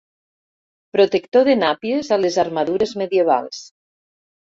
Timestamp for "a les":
2.15-2.39